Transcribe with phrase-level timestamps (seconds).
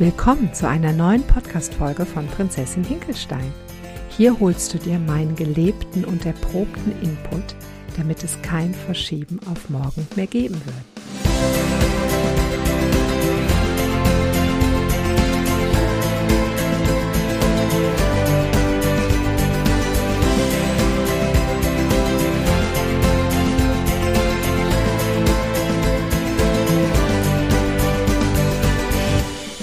[0.00, 3.52] Willkommen zu einer neuen Podcast-Folge von Prinzessin Hinkelstein.
[4.08, 7.54] Hier holst du dir meinen gelebten und erprobten Input,
[7.96, 10.93] damit es kein Verschieben auf morgen mehr geben wird.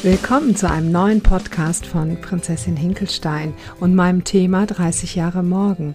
[0.04, 5.94] Willkommen zu einem neuen Podcast von Prinzessin Hinkelstein und meinem Thema 30 Jahre morgen,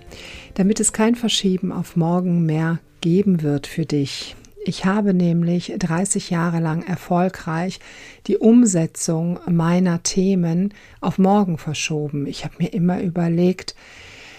[0.54, 4.36] damit es kein Verschieben auf morgen mehr geben wird für dich.
[4.64, 7.80] Ich habe nämlich 30 Jahre lang erfolgreich
[8.28, 12.28] die Umsetzung meiner Themen auf morgen verschoben.
[12.28, 13.74] Ich habe mir immer überlegt,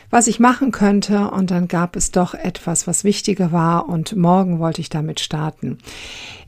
[0.10, 4.60] was ich machen könnte und dann gab es doch etwas, was wichtiger war und morgen
[4.60, 5.78] wollte ich damit starten.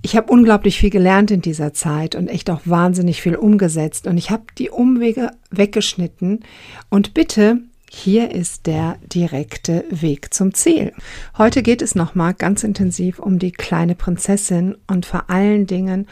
[0.01, 4.17] Ich habe unglaublich viel gelernt in dieser Zeit und echt auch wahnsinnig viel umgesetzt und
[4.17, 6.41] ich habe die Umwege weggeschnitten
[6.89, 7.59] und bitte
[7.91, 10.93] hier ist der direkte Weg zum Ziel.
[11.37, 16.07] Heute geht es nochmal ganz intensiv um die kleine Prinzessin und vor allen Dingen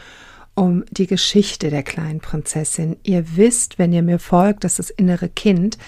[0.56, 2.96] um die Geschichte der kleinen Prinzessin.
[3.04, 5.78] Ihr wisst, wenn ihr mir folgt, dass das innere Kind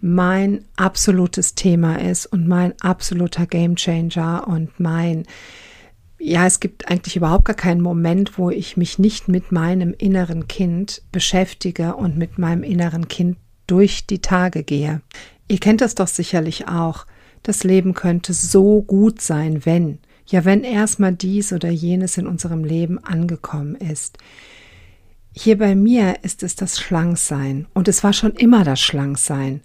[0.00, 5.24] mein absolutes Thema ist und mein absoluter Gamechanger und mein
[6.20, 10.48] ja, es gibt eigentlich überhaupt gar keinen Moment, wo ich mich nicht mit meinem inneren
[10.48, 13.36] Kind beschäftige und mit meinem inneren Kind
[13.68, 15.00] durch die Tage gehe.
[15.46, 17.06] Ihr kennt das doch sicherlich auch.
[17.44, 22.64] Das Leben könnte so gut sein, wenn, ja, wenn erstmal dies oder jenes in unserem
[22.64, 24.18] Leben angekommen ist.
[25.32, 29.60] Hier bei mir ist es das Schlanksein und es war schon immer das Schlanksein.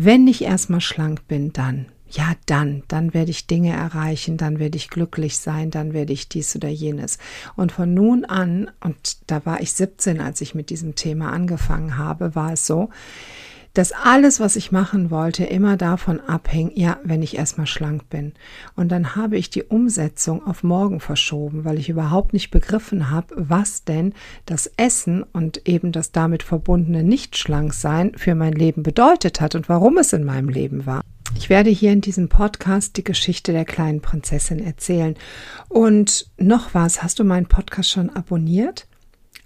[0.00, 4.76] Wenn ich erstmal schlank bin, dann, ja, dann, dann werde ich Dinge erreichen, dann werde
[4.76, 7.18] ich glücklich sein, dann werde ich dies oder jenes.
[7.56, 11.98] Und von nun an, und da war ich 17, als ich mit diesem Thema angefangen
[11.98, 12.90] habe, war es so,
[13.78, 18.32] dass alles, was ich machen wollte, immer davon abhing, ja, wenn ich erstmal schlank bin.
[18.74, 23.32] Und dann habe ich die Umsetzung auf morgen verschoben, weil ich überhaupt nicht begriffen habe,
[23.36, 24.14] was denn
[24.46, 29.98] das Essen und eben das damit verbundene Nicht-Schlank-Sein für mein Leben bedeutet hat und warum
[29.98, 31.02] es in meinem Leben war.
[31.36, 35.14] Ich werde hier in diesem Podcast die Geschichte der kleinen Prinzessin erzählen.
[35.68, 38.87] Und noch was, hast du meinen Podcast schon abonniert?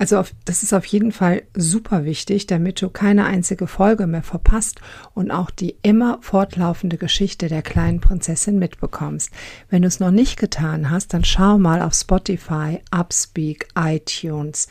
[0.02, 4.24] Also auf, das ist auf jeden Fall super wichtig, damit du keine einzige Folge mehr
[4.24, 4.80] verpasst
[5.14, 9.30] und auch die immer fortlaufende Geschichte der kleinen Prinzessin mitbekommst.
[9.70, 14.66] Wenn du es noch nicht getan hast, dann schau mal auf Spotify, Upspeak, iTunes,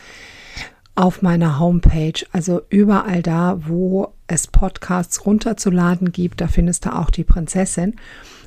[0.96, 7.10] auf meiner Homepage, also überall da, wo es Podcasts runterzuladen gibt, da findest du auch
[7.10, 7.96] die Prinzessin.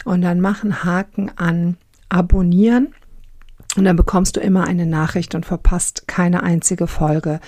[0.04, 1.78] Und dann machen Haken an
[2.10, 2.94] Abonnieren
[3.76, 7.40] und dann bekommst du immer eine Nachricht und verpasst keine einzige Folge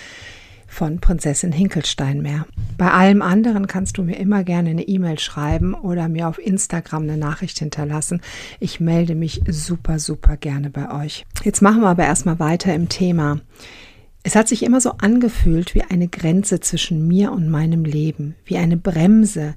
[0.66, 2.46] von Prinzessin Hinkelstein mehr.
[2.76, 7.04] Bei allem anderen kannst du mir immer gerne eine E-Mail schreiben oder mir auf Instagram
[7.04, 8.20] eine Nachricht hinterlassen.
[8.60, 11.24] Ich melde mich super, super gerne bei euch.
[11.44, 13.40] Jetzt machen wir aber erstmal weiter im Thema.
[14.22, 18.58] Es hat sich immer so angefühlt wie eine Grenze zwischen mir und meinem Leben, wie
[18.58, 19.54] eine Bremse,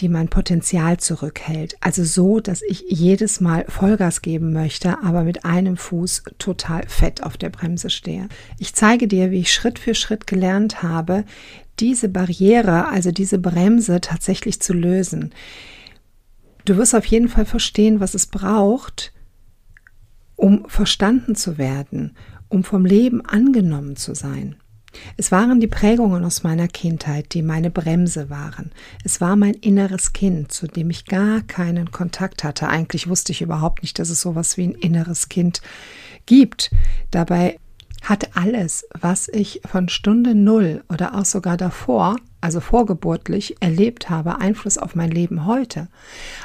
[0.00, 1.76] die mein Potenzial zurückhält.
[1.80, 7.22] Also so, dass ich jedes Mal Vollgas geben möchte, aber mit einem Fuß total fett
[7.22, 8.28] auf der Bremse stehe.
[8.58, 11.24] Ich zeige dir, wie ich Schritt für Schritt gelernt habe,
[11.80, 15.32] diese Barriere, also diese Bremse tatsächlich zu lösen.
[16.64, 19.12] Du wirst auf jeden Fall verstehen, was es braucht,
[20.36, 22.16] um verstanden zu werden,
[22.48, 24.56] um vom Leben angenommen zu sein.
[25.16, 28.72] Es waren die Prägungen aus meiner Kindheit, die meine Bremse waren.
[29.04, 32.68] Es war mein inneres Kind, zu dem ich gar keinen Kontakt hatte.
[32.68, 35.60] Eigentlich wusste ich überhaupt nicht, dass es sowas wie ein inneres Kind
[36.26, 36.70] gibt.
[37.10, 37.58] Dabei
[38.02, 44.40] hat alles, was ich von Stunde Null oder auch sogar davor, also vorgeburtlich, erlebt habe,
[44.40, 45.88] Einfluss auf mein Leben heute.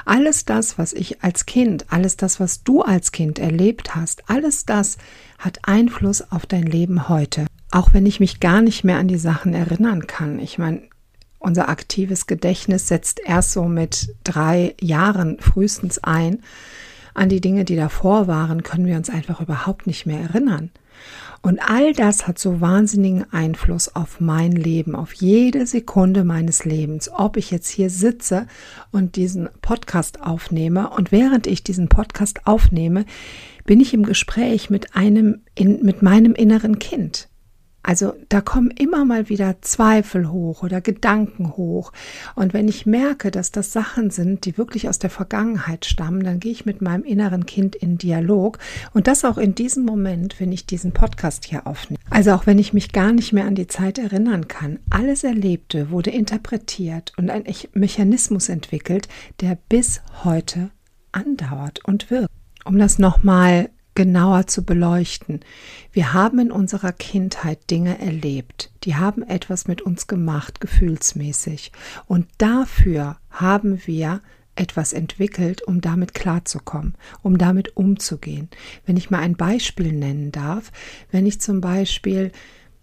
[0.03, 4.65] Alles das, was ich als Kind, alles das, was du als Kind erlebt hast, alles
[4.65, 4.97] das
[5.37, 9.17] hat Einfluss auf dein Leben heute auch wenn ich mich gar nicht mehr an die
[9.17, 10.37] Sachen erinnern kann.
[10.37, 10.83] Ich meine,
[11.39, 16.43] unser aktives Gedächtnis setzt erst so mit drei Jahren frühestens ein.
[17.15, 20.69] An die Dinge, die davor waren, können wir uns einfach überhaupt nicht mehr erinnern.
[21.41, 27.09] Und all das hat so wahnsinnigen Einfluss auf mein Leben, auf jede Sekunde meines Lebens.
[27.11, 28.45] Ob ich jetzt hier sitze
[28.91, 33.05] und diesen Podcast aufnehme und während ich diesen Podcast aufnehme,
[33.65, 37.29] bin ich im Gespräch mit einem, in, mit meinem inneren Kind.
[37.83, 41.91] Also da kommen immer mal wieder Zweifel hoch oder Gedanken hoch.
[42.33, 46.39] Und wenn ich merke, dass das Sachen sind, die wirklich aus der Vergangenheit stammen, dann
[46.39, 48.57] gehe ich mit meinem inneren Kind in Dialog.
[48.93, 51.99] Und das auch in diesem Moment, wenn ich diesen Podcast hier aufnehme.
[52.09, 55.91] Also auch wenn ich mich gar nicht mehr an die Zeit erinnern kann, alles Erlebte
[55.91, 57.43] wurde interpretiert und ein
[57.73, 59.09] Mechanismus entwickelt,
[59.41, 60.69] der bis heute
[61.11, 62.29] andauert und wirkt.
[62.65, 65.41] Um das nochmal genauer zu beleuchten.
[65.91, 71.71] Wir haben in unserer Kindheit Dinge erlebt, die haben etwas mit uns gemacht, gefühlsmäßig.
[72.07, 74.21] Und dafür haben wir
[74.55, 78.49] etwas entwickelt, um damit klarzukommen, um damit umzugehen.
[78.85, 80.71] Wenn ich mal ein Beispiel nennen darf,
[81.11, 82.31] wenn ich zum Beispiel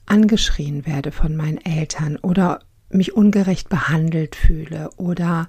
[0.06, 5.49] angeschrien werde von meinen Eltern oder mich ungerecht behandelt fühle oder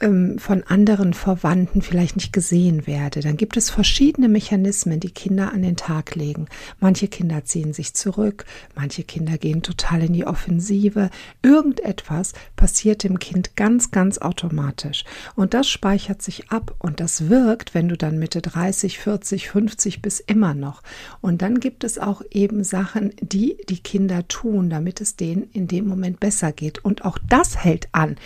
[0.00, 5.52] ähm, von anderen Verwandten vielleicht nicht gesehen werde, dann gibt es verschiedene Mechanismen, die Kinder
[5.52, 6.46] an den Tag legen.
[6.78, 8.44] Manche Kinder ziehen sich zurück,
[8.74, 11.10] manche Kinder gehen total in die Offensive.
[11.42, 15.04] Irgendetwas passiert dem Kind ganz, ganz automatisch.
[15.36, 20.02] Und das speichert sich ab und das wirkt, wenn du dann Mitte 30, 40, 50
[20.02, 20.82] bis immer noch.
[21.20, 25.66] Und dann gibt es auch eben Sachen, die die Kinder tun, damit es denen in
[25.66, 26.84] dem Moment besser geht.
[26.84, 28.16] Und auch das hält an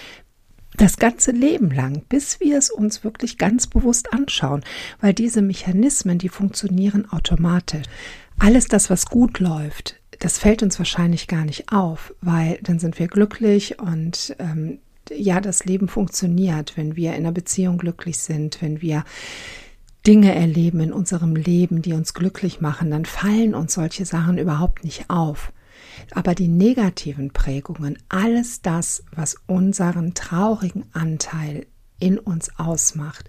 [0.77, 4.65] das ganze Leben lang, bis wir es uns wirklich ganz bewusst anschauen,
[5.01, 7.87] weil diese Mechanismen, die funktionieren automatisch.
[8.39, 12.99] Alles das, was gut läuft, das fällt uns wahrscheinlich gar nicht auf, weil dann sind
[12.99, 14.79] wir glücklich und ähm,
[15.11, 19.05] ja, das Leben funktioniert, wenn wir in einer Beziehung glücklich sind, wenn wir
[20.07, 24.85] Dinge erleben in unserem Leben, die uns glücklich machen, dann fallen uns solche Sachen überhaupt
[24.85, 25.53] nicht auf.
[26.13, 31.67] Aber die negativen Prägungen, alles das, was unseren traurigen Anteil
[31.99, 33.29] in uns ausmacht,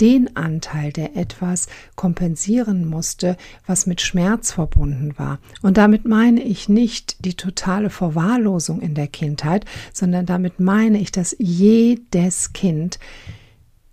[0.00, 1.66] den Anteil, der etwas
[1.96, 3.36] kompensieren musste,
[3.66, 5.40] was mit Schmerz verbunden war.
[5.62, 11.10] Und damit meine ich nicht die totale Verwahrlosung in der Kindheit, sondern damit meine ich,
[11.10, 12.98] dass jedes Kind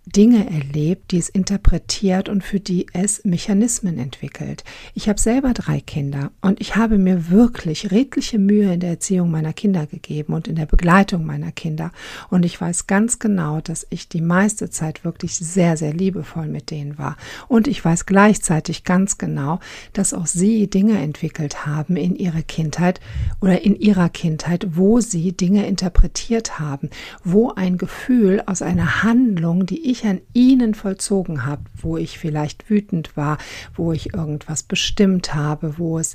[0.06, 4.62] Dinge erlebt, die es interpretiert und für die es Mechanismen entwickelt.
[4.94, 9.32] Ich habe selber drei Kinder und ich habe mir wirklich redliche Mühe in der Erziehung
[9.32, 11.90] meiner Kinder gegeben und in der Begleitung meiner Kinder.
[12.30, 16.70] Und ich weiß ganz genau, dass ich die meiste Zeit wirklich sehr, sehr liebevoll mit
[16.70, 17.16] denen war.
[17.48, 19.58] Und ich weiß gleichzeitig ganz genau,
[19.92, 23.00] dass auch sie Dinge entwickelt haben in ihrer Kindheit
[23.40, 26.90] oder in ihrer Kindheit, wo sie Dinge interpretiert haben,
[27.24, 32.18] wo ein Gefühl aus einer Handlung, die ich ich an ihnen vollzogen habe, wo ich
[32.18, 33.38] vielleicht wütend war,
[33.74, 36.14] wo ich irgendwas bestimmt habe, wo es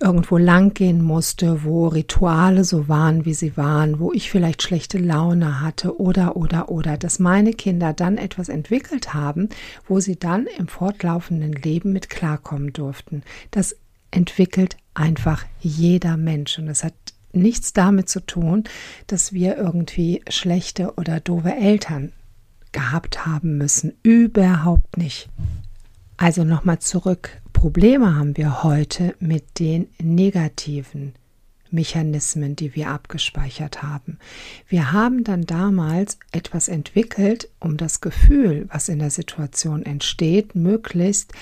[0.00, 4.98] irgendwo lang gehen musste, wo Rituale so waren, wie sie waren, wo ich vielleicht schlechte
[4.98, 9.48] Laune hatte oder oder oder, dass meine Kinder dann etwas entwickelt haben,
[9.86, 13.22] wo sie dann im fortlaufenden Leben mit klarkommen durften.
[13.52, 13.76] Das
[14.10, 16.94] entwickelt einfach jeder Mensch und das hat
[17.32, 18.64] nichts damit zu tun,
[19.06, 22.12] dass wir irgendwie schlechte oder doofe Eltern
[22.72, 23.94] gehabt haben müssen.
[24.02, 25.28] Überhaupt nicht.
[26.16, 27.40] Also nochmal zurück.
[27.52, 31.14] Probleme haben wir heute mit den negativen
[31.70, 34.18] Mechanismen, die wir abgespeichert haben.
[34.68, 41.32] Wir haben dann damals etwas entwickelt, um das Gefühl, was in der Situation entsteht, möglichst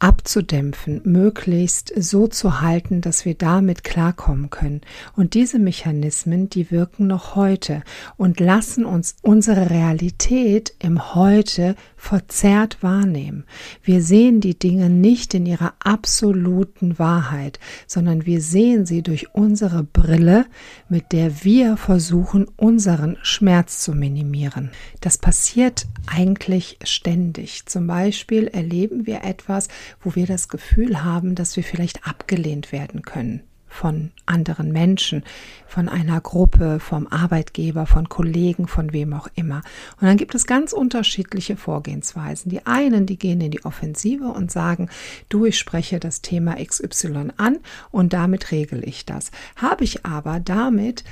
[0.00, 4.80] abzudämpfen, möglichst so zu halten, dass wir damit klarkommen können.
[5.14, 7.82] Und diese Mechanismen, die wirken noch heute
[8.16, 13.44] und lassen uns unsere Realität im Heute verzerrt wahrnehmen.
[13.82, 19.82] Wir sehen die Dinge nicht in ihrer absoluten Wahrheit, sondern wir sehen sie durch unsere
[19.84, 20.46] Brille,
[20.88, 24.70] mit der wir versuchen, unseren Schmerz zu minimieren.
[25.00, 27.66] Das passiert eigentlich ständig.
[27.66, 29.68] Zum Beispiel erleben wir etwas,
[30.00, 35.22] wo wir das Gefühl haben, dass wir vielleicht abgelehnt werden können von anderen Menschen,
[35.66, 39.62] von einer Gruppe, vom Arbeitgeber, von Kollegen, von wem auch immer.
[40.00, 42.50] Und dann gibt es ganz unterschiedliche Vorgehensweisen.
[42.50, 44.90] Die einen, die gehen in die Offensive und sagen,
[45.28, 47.58] du, ich spreche das Thema XY an
[47.90, 49.30] und damit regel ich das.
[49.56, 51.04] Habe ich aber damit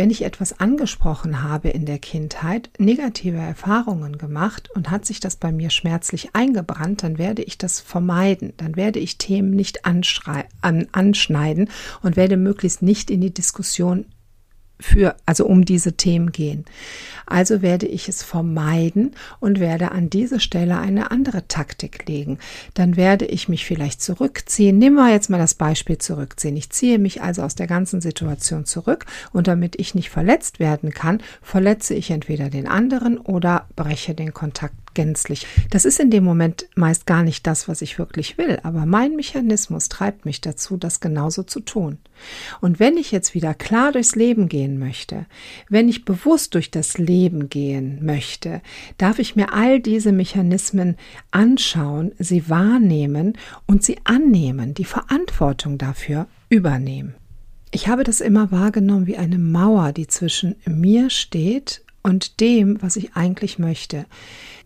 [0.00, 5.36] wenn ich etwas angesprochen habe in der Kindheit, negative Erfahrungen gemacht und hat sich das
[5.36, 8.54] bei mir schmerzlich eingebrannt, dann werde ich das vermeiden.
[8.56, 10.02] Dann werde ich Themen nicht an,
[10.62, 11.68] anschneiden
[12.00, 14.06] und werde möglichst nicht in die Diskussion
[14.80, 16.64] für, also um diese Themen gehen.
[17.26, 22.38] Also werde ich es vermeiden und werde an diese Stelle eine andere Taktik legen.
[22.74, 24.78] Dann werde ich mich vielleicht zurückziehen.
[24.78, 26.56] Nehmen wir jetzt mal das Beispiel zurückziehen.
[26.56, 30.90] Ich ziehe mich also aus der ganzen Situation zurück und damit ich nicht verletzt werden
[30.90, 35.46] kann, verletze ich entweder den anderen oder breche den Kontakt gänzlich.
[35.70, 39.16] Das ist in dem Moment meist gar nicht das, was ich wirklich will, aber mein
[39.16, 41.98] Mechanismus treibt mich dazu, das genauso zu tun.
[42.60, 45.26] Und wenn ich jetzt wieder klar durchs Leben gehen möchte,
[45.68, 48.60] wenn ich bewusst durch das Leben gehen möchte,
[48.98, 50.96] darf ich mir all diese Mechanismen
[51.30, 57.14] anschauen, sie wahrnehmen und sie annehmen, die Verantwortung dafür übernehmen.
[57.72, 62.96] Ich habe das immer wahrgenommen wie eine Mauer, die zwischen mir steht und dem, was
[62.96, 64.06] ich eigentlich möchte.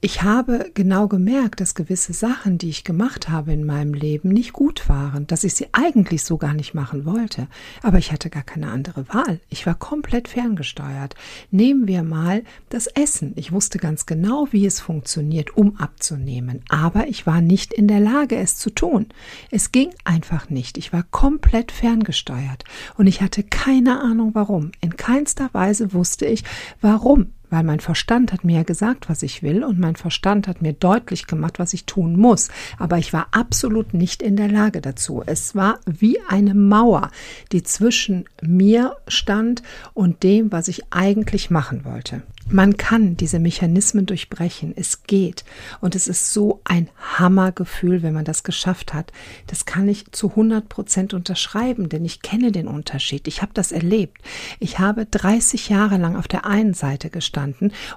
[0.00, 4.53] Ich habe genau gemerkt, dass gewisse Sachen, die ich gemacht habe in meinem Leben, nicht
[4.53, 7.49] gut waren, dass ich sie eigentlich so gar nicht machen wollte.
[7.83, 9.41] Aber ich hatte gar keine andere Wahl.
[9.49, 11.14] Ich war komplett ferngesteuert.
[11.50, 13.33] Nehmen wir mal das Essen.
[13.37, 16.61] Ich wusste ganz genau, wie es funktioniert, um abzunehmen.
[16.69, 19.07] Aber ich war nicht in der Lage, es zu tun.
[19.50, 20.76] Es ging einfach nicht.
[20.76, 22.64] Ich war komplett ferngesteuert.
[22.99, 24.73] Und ich hatte keine Ahnung warum.
[24.83, 26.45] In keinster Weise wusste ich,
[26.83, 30.61] warum weil mein Verstand hat mir ja gesagt, was ich will und mein Verstand hat
[30.61, 32.49] mir deutlich gemacht, was ich tun muss.
[32.80, 35.23] Aber ich war absolut nicht in der Lage dazu.
[35.25, 37.12] Es war wie eine Mauer,
[37.52, 42.23] die zwischen mir stand und dem, was ich eigentlich machen wollte.
[42.50, 44.75] Man kann diese Mechanismen durchbrechen.
[44.76, 45.44] Es geht.
[45.80, 49.12] Und es ist so ein Hammergefühl, wenn man das geschafft hat.
[49.46, 53.28] Das kann ich zu 100 Prozent unterschreiben, denn ich kenne den Unterschied.
[53.28, 54.20] Ich habe das erlebt.
[54.58, 57.43] Ich habe 30 Jahre lang auf der einen Seite gestanden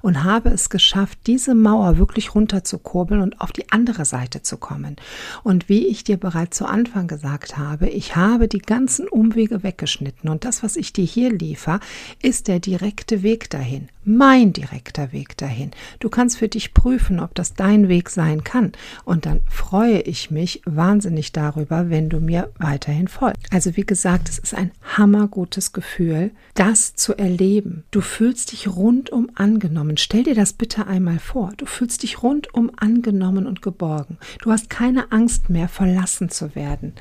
[0.01, 4.95] und habe es geschafft, diese Mauer wirklich runterzukurbeln und auf die andere Seite zu kommen.
[5.43, 10.29] Und wie ich dir bereits zu Anfang gesagt habe, ich habe die ganzen Umwege weggeschnitten
[10.29, 11.79] und das, was ich dir hier liefere,
[12.21, 15.71] ist der direkte Weg dahin mein direkter Weg dahin.
[15.99, 18.71] Du kannst für dich prüfen, ob das dein Weg sein kann.
[19.03, 23.45] Und dann freue ich mich wahnsinnig darüber, wenn du mir weiterhin folgst.
[23.51, 27.83] Also wie gesagt, es ist ein hammergutes Gefühl, das zu erleben.
[27.91, 29.97] Du fühlst dich rundum angenommen.
[29.97, 31.51] Stell dir das bitte einmal vor.
[31.57, 34.17] Du fühlst dich rundum angenommen und geborgen.
[34.41, 36.93] Du hast keine Angst mehr, verlassen zu werden.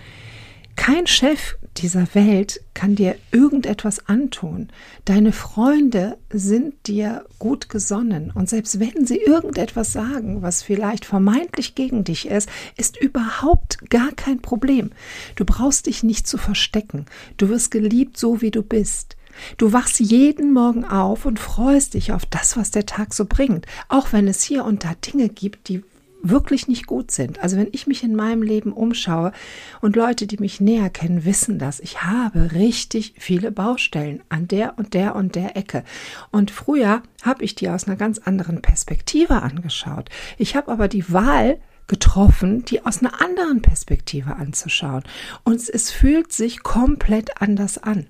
[0.76, 4.68] Kein Chef dieser Welt kann dir irgendetwas antun.
[5.06, 8.30] Deine Freunde sind dir gut gesonnen.
[8.32, 14.12] Und selbst wenn sie irgendetwas sagen, was vielleicht vermeintlich gegen dich ist, ist überhaupt gar
[14.12, 14.90] kein Problem.
[15.34, 17.06] Du brauchst dich nicht zu verstecken.
[17.36, 19.16] Du wirst geliebt, so wie du bist.
[19.56, 23.66] Du wachst jeden Morgen auf und freust dich auf das, was der Tag so bringt,
[23.88, 25.82] auch wenn es hier und da Dinge gibt, die
[26.22, 27.40] wirklich nicht gut sind.
[27.40, 29.32] Also wenn ich mich in meinem Leben umschaue
[29.80, 31.80] und Leute, die mich näher kennen, wissen das.
[31.80, 35.84] Ich habe richtig viele Baustellen an der und der und der Ecke.
[36.30, 40.08] Und früher habe ich die aus einer ganz anderen Perspektive angeschaut.
[40.38, 45.04] Ich habe aber die Wahl getroffen, die aus einer anderen Perspektive anzuschauen.
[45.44, 48.06] Und es fühlt sich komplett anders an.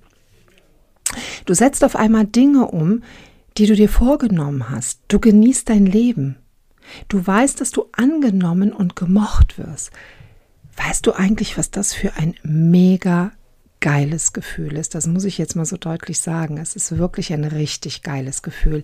[1.44, 3.02] Du setzt auf einmal Dinge um,
[3.58, 5.00] die du dir vorgenommen hast.
[5.08, 6.36] Du genießt dein Leben.
[7.08, 9.90] Du weißt, dass du angenommen und gemocht wirst.
[10.76, 13.32] Weißt du eigentlich, was das für ein mega
[13.80, 14.94] geiles Gefühl ist?
[14.94, 16.58] Das muss ich jetzt mal so deutlich sagen.
[16.58, 18.82] Es ist wirklich ein richtig geiles Gefühl.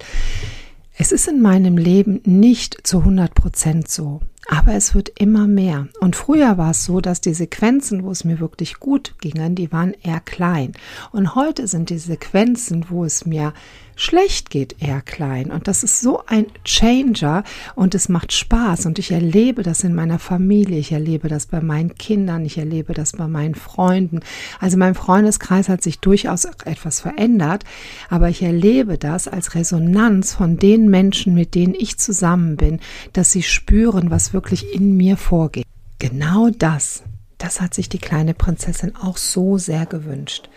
[0.96, 5.88] Es ist in meinem Leben nicht zu 100 Prozent so, aber es wird immer mehr.
[6.00, 9.72] Und früher war es so, dass die Sequenzen, wo es mir wirklich gut ging, die
[9.72, 10.72] waren eher klein.
[11.12, 13.52] Und heute sind die Sequenzen, wo es mir
[13.94, 15.50] schlecht geht, eher klein.
[15.50, 17.44] Und das ist so ein Changer
[17.74, 18.86] und es macht Spaß.
[18.86, 22.94] Und ich erlebe das in meiner Familie, ich erlebe das bei meinen Kindern, ich erlebe
[22.94, 24.20] das bei meinen Freunden.
[24.60, 27.64] Also mein Freundeskreis hat sich durchaus etwas verändert,
[28.08, 32.80] aber ich erlebe das als Resonanz von den Menschen, mit denen ich zusammen bin,
[33.12, 35.66] dass sie spüren, was wirklich in mir vorgeht.
[35.98, 37.04] Genau das,
[37.38, 40.48] das hat sich die kleine Prinzessin auch so sehr gewünscht.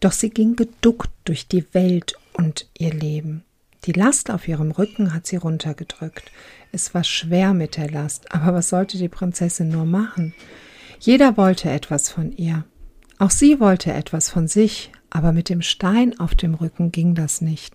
[0.00, 3.44] Doch sie ging geduckt durch die Welt und ihr Leben.
[3.84, 6.30] Die Last auf ihrem Rücken hat sie runtergedrückt.
[6.72, 10.34] Es war schwer mit der Last, aber was sollte die Prinzessin nur machen?
[11.00, 12.64] Jeder wollte etwas von ihr.
[13.18, 17.40] Auch sie wollte etwas von sich, aber mit dem Stein auf dem Rücken ging das
[17.40, 17.74] nicht.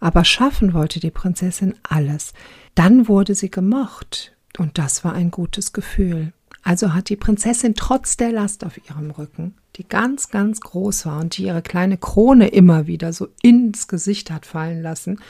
[0.00, 2.32] Aber schaffen wollte die Prinzessin alles.
[2.74, 6.32] Dann wurde sie gemocht, und das war ein gutes Gefühl.
[6.62, 11.20] Also hat die Prinzessin trotz der Last auf ihrem Rücken die ganz, ganz groß war
[11.20, 15.20] und die ihre kleine Krone immer wieder so ins Gesicht hat fallen lassen,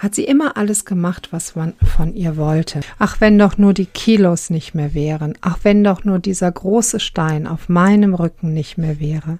[0.00, 2.80] hat sie immer alles gemacht, was man von ihr wollte.
[2.98, 7.00] Ach, wenn doch nur die Kilos nicht mehr wären, ach, wenn doch nur dieser große
[7.00, 9.38] Stein auf meinem Rücken nicht mehr wäre.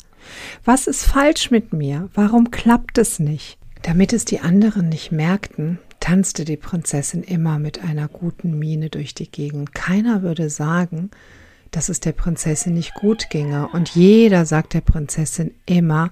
[0.64, 2.08] Was ist falsch mit mir?
[2.14, 3.58] Warum klappt es nicht?
[3.82, 9.14] Damit es die anderen nicht merkten, tanzte die Prinzessin immer mit einer guten Miene durch
[9.14, 9.74] die Gegend.
[9.74, 11.10] Keiner würde sagen,
[11.70, 16.10] dass es der Prinzessin nicht gut ginge, und jeder sagt der Prinzessin immer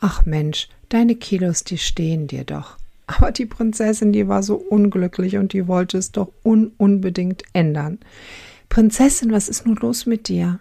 [0.00, 2.76] Ach Mensch, deine Kilos, die stehen dir doch.
[3.06, 7.98] Aber die Prinzessin, die war so unglücklich und die wollte es doch un unbedingt ändern.
[8.68, 10.60] Prinzessin, was ist nun los mit dir?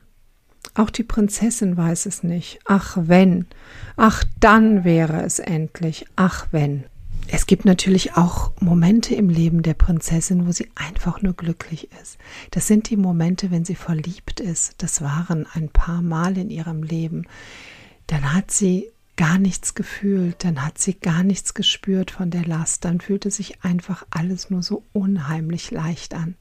[0.74, 2.60] Auch die Prinzessin weiß es nicht.
[2.66, 3.48] Ach wenn,
[3.96, 6.86] ach dann wäre es endlich, ach wenn.
[7.30, 12.18] Es gibt natürlich auch Momente im Leben der Prinzessin, wo sie einfach nur glücklich ist.
[12.52, 14.76] Das sind die Momente, wenn sie verliebt ist.
[14.78, 17.28] Das waren ein paar Mal in ihrem Leben.
[18.08, 22.86] Dann hat sie gar nichts gefühlt, dann hat sie gar nichts gespürt von der Last,
[22.86, 26.36] dann fühlte sich einfach alles nur so unheimlich leicht an.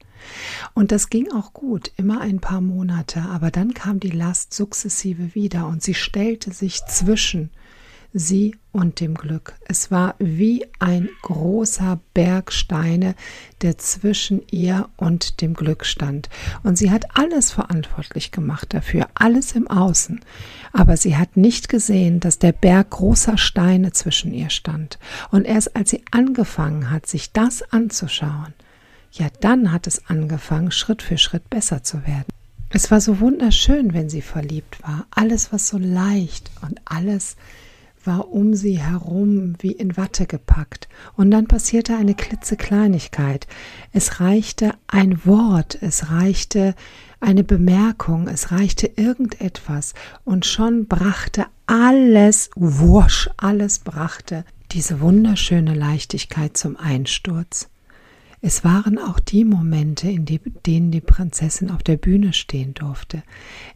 [0.73, 5.33] Und das ging auch gut, immer ein paar Monate, aber dann kam die Last sukzessive
[5.33, 7.49] wieder und sie stellte sich zwischen
[8.13, 9.55] sie und dem Glück.
[9.65, 13.15] Es war wie ein großer Berg Steine,
[13.61, 16.29] der zwischen ihr und dem Glück stand.
[16.63, 20.21] Und sie hat alles verantwortlich gemacht dafür, alles im Außen.
[20.73, 24.99] Aber sie hat nicht gesehen, dass der Berg großer Steine zwischen ihr stand.
[25.31, 28.53] Und erst als sie angefangen hat, sich das anzuschauen,
[29.11, 32.25] ja, dann hat es angefangen, Schritt für Schritt besser zu werden.
[32.69, 35.07] Es war so wunderschön, wenn sie verliebt war.
[35.09, 37.37] Alles war so leicht und alles
[38.07, 40.87] war um sie herum wie in Watte gepackt.
[41.15, 43.45] Und dann passierte eine klitzekleinigkeit.
[43.91, 46.73] Es reichte ein Wort, es reichte
[47.19, 56.57] eine Bemerkung, es reichte irgendetwas und schon brachte alles, wusch, alles brachte diese wunderschöne Leichtigkeit
[56.57, 57.69] zum Einsturz.
[58.39, 63.23] Es waren auch die Momente, in denen die Prinzessin auf der Bühne stehen durfte.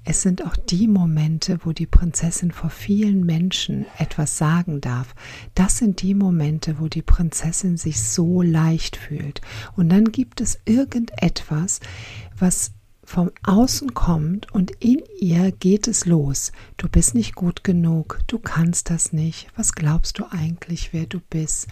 [0.03, 5.15] Es sind auch die Momente, wo die Prinzessin vor vielen Menschen etwas sagen darf.
[5.55, 9.41] Das sind die Momente, wo die Prinzessin sich so leicht fühlt.
[9.75, 11.79] Und dann gibt es irgendetwas,
[12.37, 12.71] was
[13.03, 16.51] vom Außen kommt und in ihr geht es los.
[16.77, 19.47] Du bist nicht gut genug, du kannst das nicht.
[19.55, 21.67] Was glaubst du eigentlich, wer du bist?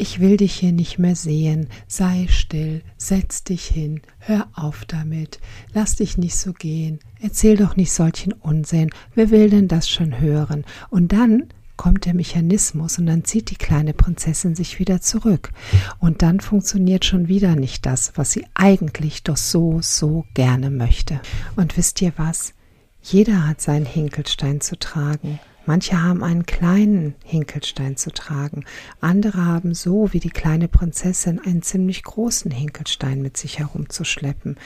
[0.00, 5.40] Ich will dich hier nicht mehr sehen, sei still, setz dich hin, hör auf damit,
[5.74, 10.20] lass dich nicht so gehen, erzähl doch nicht solchen Unsinn, wer will denn das schon
[10.20, 10.64] hören?
[10.88, 15.50] Und dann kommt der Mechanismus und dann zieht die kleine Prinzessin sich wieder zurück.
[15.98, 21.20] Und dann funktioniert schon wieder nicht das, was sie eigentlich doch so, so gerne möchte.
[21.56, 22.54] Und wisst ihr was?
[23.02, 25.40] Jeder hat seinen Hinkelstein zu tragen.
[25.68, 28.64] Manche haben einen kleinen Hinkelstein zu tragen,
[29.02, 34.56] andere haben so wie die kleine Prinzessin einen ziemlich großen Hinkelstein mit sich herumzuschleppen.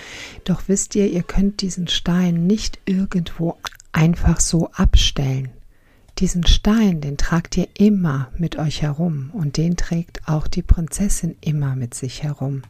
[0.44, 3.56] Doch wisst ihr, ihr könnt diesen Stein nicht irgendwo
[3.90, 5.48] einfach so abstellen.
[6.18, 11.34] Diesen Stein, den tragt ihr immer mit euch herum und den trägt auch die Prinzessin
[11.40, 12.62] immer mit sich herum.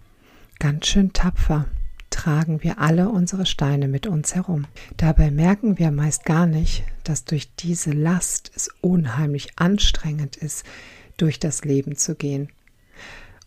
[0.59, 1.66] Ganz schön tapfer
[2.12, 4.66] tragen wir alle unsere Steine mit uns herum.
[4.96, 10.64] Dabei merken wir meist gar nicht, dass durch diese Last es unheimlich anstrengend ist,
[11.16, 12.48] durch das Leben zu gehen.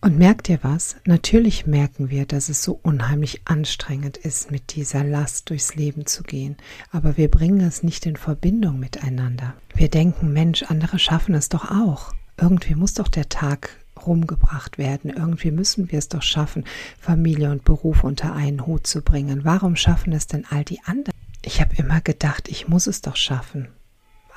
[0.01, 0.97] Und merkt ihr was?
[1.05, 6.21] Natürlich merken wir, dass es so unheimlich anstrengend ist, mit dieser Last durchs Leben zu
[6.21, 6.57] gehen.
[6.91, 9.55] Aber wir bringen es nicht in Verbindung miteinander.
[9.73, 12.13] Wir denken, Mensch, andere schaffen es doch auch.
[12.39, 13.69] Irgendwie muss doch der Tag
[14.07, 15.09] rumgebracht werden.
[15.09, 16.65] Irgendwie müssen wir es doch schaffen,
[16.99, 19.43] Familie und Beruf unter einen Hut zu bringen.
[19.43, 21.15] Warum schaffen es denn all die anderen?
[21.41, 23.67] Ich habe immer gedacht, ich muss es doch schaffen.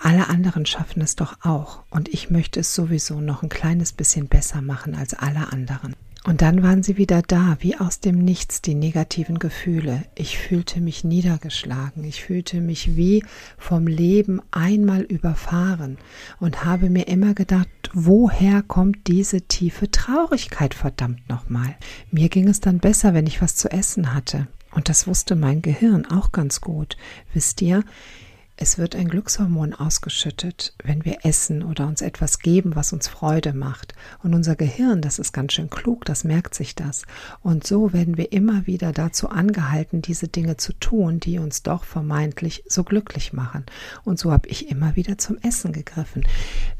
[0.01, 4.29] Alle anderen schaffen es doch auch und ich möchte es sowieso noch ein kleines bisschen
[4.29, 5.97] besser machen als alle anderen.
[6.29, 10.03] Und dann waren sie wieder da, wie aus dem Nichts, die negativen Gefühle.
[10.15, 13.25] Ich fühlte mich niedergeschlagen, ich fühlte mich wie
[13.57, 15.97] vom Leben einmal überfahren
[16.39, 21.75] und habe mir immer gedacht, woher kommt diese tiefe Traurigkeit, verdammt nochmal.
[22.11, 24.49] Mir ging es dann besser, wenn ich was zu essen hatte.
[24.73, 26.99] Und das wusste mein Gehirn auch ganz gut.
[27.33, 27.85] Wisst ihr,
[28.61, 33.53] es wird ein Glückshormon ausgeschüttet, wenn wir essen oder uns etwas geben, was uns Freude
[33.53, 33.95] macht.
[34.25, 37.05] Und unser Gehirn, das ist ganz schön klug, das merkt sich das.
[37.41, 41.85] Und so werden wir immer wieder dazu angehalten, diese Dinge zu tun, die uns doch
[41.85, 43.65] vermeintlich so glücklich machen.
[44.05, 46.27] Und so habe ich immer wieder zum Essen gegriffen.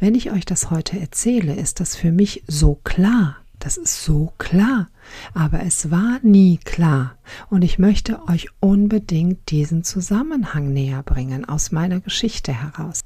[0.01, 3.37] Wenn ich euch das heute erzähle, ist das für mich so klar.
[3.59, 4.89] Das ist so klar.
[5.35, 7.17] Aber es war nie klar.
[7.51, 13.01] Und ich möchte euch unbedingt diesen Zusammenhang näher bringen aus meiner Geschichte heraus.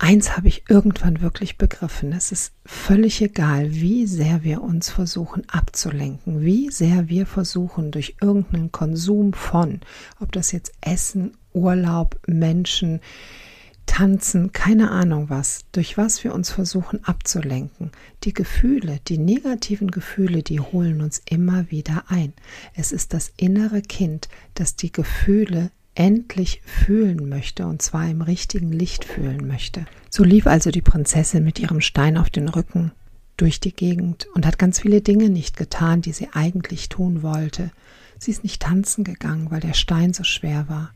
[0.00, 2.12] Eins habe ich irgendwann wirklich begriffen.
[2.12, 8.14] Es ist völlig egal, wie sehr wir uns versuchen abzulenken, wie sehr wir versuchen durch
[8.20, 9.80] irgendeinen Konsum von,
[10.20, 13.00] ob das jetzt Essen, Urlaub, Menschen,
[13.88, 17.90] Tanzen, keine Ahnung was, durch was wir uns versuchen abzulenken.
[18.22, 22.32] Die Gefühle, die negativen Gefühle, die holen uns immer wieder ein.
[22.74, 28.70] Es ist das innere Kind, das die Gefühle endlich fühlen möchte und zwar im richtigen
[28.70, 29.84] Licht fühlen möchte.
[30.10, 32.92] So lief also die Prinzessin mit ihrem Stein auf den Rücken
[33.36, 37.72] durch die Gegend und hat ganz viele Dinge nicht getan, die sie eigentlich tun wollte.
[38.18, 40.92] Sie ist nicht tanzen gegangen, weil der Stein so schwer war.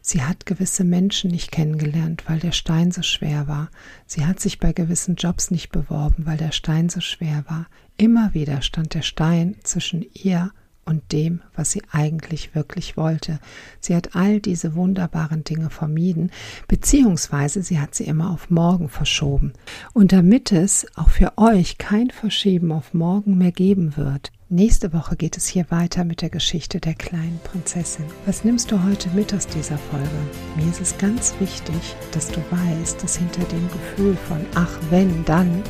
[0.00, 3.70] Sie hat gewisse Menschen nicht kennengelernt, weil der Stein so schwer war.
[4.06, 7.66] Sie hat sich bei gewissen Jobs nicht beworben, weil der Stein so schwer war.
[7.96, 10.52] Immer wieder stand der Stein zwischen ihr
[10.88, 13.38] und dem, was sie eigentlich wirklich wollte.
[13.78, 16.30] Sie hat all diese wunderbaren Dinge vermieden,
[16.66, 19.52] beziehungsweise sie hat sie immer auf morgen verschoben.
[19.92, 25.14] Und damit es auch für euch kein Verschieben auf morgen mehr geben wird, Nächste Woche
[25.14, 28.06] geht es hier weiter mit der Geschichte der kleinen Prinzessin.
[28.24, 30.08] Was nimmst du heute mit aus dieser Folge?
[30.56, 35.22] Mir ist es ganz wichtig, dass du weißt, dass hinter dem Gefühl von ach wenn,
[35.26, 35.62] dann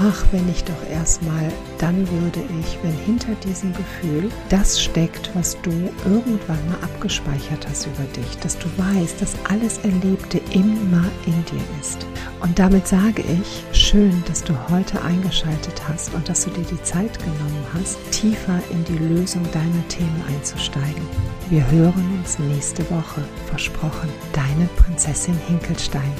[0.00, 5.60] ach, wenn ich doch erstmal, dann würde ich, wenn hinter diesem Gefühl das steckt, was
[5.62, 5.70] du
[6.04, 11.62] irgendwann mal abgespeichert hast über dich, dass du weißt, dass alles Erlebte immer in dir
[11.80, 12.06] ist.
[12.40, 16.82] Und damit sage ich, schön, dass du heute eingeschaltet hast und dass du dir die
[16.82, 21.02] Zeit genommen hast, tiefer in die Lösung deiner Themen einzusteigen.
[21.50, 23.22] Wir hören uns nächste Woche.
[23.46, 26.12] Versprochen, deine Prinzessin Hinkelstein.